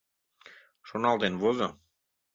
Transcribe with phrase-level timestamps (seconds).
[0.87, 1.69] Шоналтен возо.